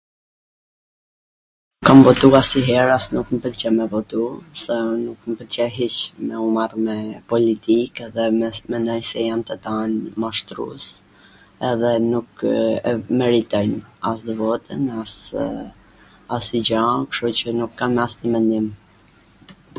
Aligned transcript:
nuk 1.77 1.85
kam 1.87 1.97
botu 2.05 2.27
asnjwher, 2.39 2.87
as 2.97 3.03
nuk 3.15 3.27
mw 3.31 3.37
pwlqen 3.45 3.73
me 3.79 3.85
botu, 3.93 4.21
pse 4.53 4.77
nuk 5.05 5.19
mw 5.29 5.35
pwlqe 5.41 5.65
hiC 5.77 5.95
me 6.29 6.35
u 6.45 6.45
marr 6.57 6.75
me 6.87 6.95
politik 7.33 7.93
dhe 8.15 8.25
mendoj 8.71 8.95
se 9.09 9.19
jan 9.27 9.41
tw 9.49 9.55
tan 9.65 9.91
mashtrus 10.23 10.85
edhe 11.71 11.91
nuk 12.11 12.29
e 12.53 12.93
meritojn 13.19 13.73
as 14.13 14.23
votwn 14.39 14.83
as 15.03 15.13
asnjw 16.39 16.61
gja, 16.71 16.83
kshtu 17.13 17.27
qw 17.41 17.49
nuk 17.59 17.71
kam 17.83 17.93
asnjw 18.07 18.27
mendim 18.37 18.67